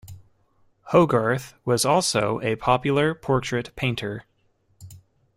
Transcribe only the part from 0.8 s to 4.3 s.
Hogarth was also a popular portrait painter.